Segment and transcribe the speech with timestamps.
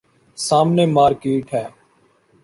[0.37, 1.65] سامنے مارکیٹ ہے۔